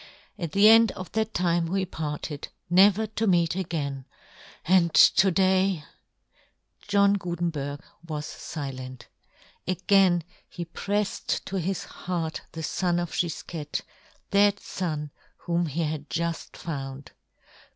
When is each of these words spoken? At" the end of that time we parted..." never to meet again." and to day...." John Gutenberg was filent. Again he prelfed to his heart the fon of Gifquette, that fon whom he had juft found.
At" 0.39 0.51
the 0.53 0.67
end 0.67 0.91
of 0.93 1.11
that 1.11 1.31
time 1.31 1.67
we 1.67 1.85
parted..." 1.85 2.47
never 2.81 3.05
to 3.05 3.27
meet 3.27 3.53
again." 3.55 4.05
and 4.65 4.91
to 4.95 5.29
day...." 5.29 5.83
John 6.87 7.13
Gutenberg 7.13 7.83
was 8.07 8.25
filent. 8.25 9.03
Again 9.67 10.23
he 10.49 10.65
prelfed 10.65 11.45
to 11.45 11.57
his 11.57 11.83
heart 11.83 12.41
the 12.53 12.63
fon 12.63 12.97
of 12.97 13.11
Gifquette, 13.11 13.81
that 14.31 14.59
fon 14.59 15.11
whom 15.45 15.67
he 15.67 15.83
had 15.83 16.09
juft 16.09 16.57
found. 16.57 17.11